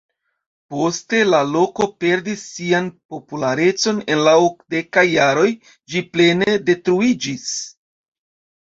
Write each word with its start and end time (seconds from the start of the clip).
Poste 0.75 1.19
la 1.33 1.41
loko 1.55 1.87
perdis 2.05 2.47
sian 2.55 2.89
popularecon, 3.17 4.03
en 4.15 4.25
la 4.31 4.35
okdekaj 4.49 5.05
jaroj 5.13 5.49
ĝi 5.93 6.07
plene 6.15 6.59
detruiĝis. 6.73 7.51